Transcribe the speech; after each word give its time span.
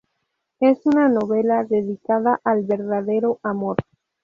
Es 0.59 0.83
una 0.87 1.07
novela 1.09 1.63
dedicada 1.63 2.41
al 2.43 2.63
verdadero 2.63 3.37
amor. 3.43 3.77